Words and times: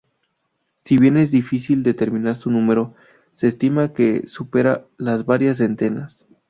Si 0.83 0.97
bien 0.97 1.15
es 1.15 1.29
difícil 1.29 1.83
determinar 1.83 2.35
su 2.35 2.49
número, 2.49 2.95
se 3.33 3.47
estima 3.47 3.93
que 3.93 4.27
supera 4.27 4.87
las 4.97 5.27
varias 5.27 5.57
centenas. 5.57 6.27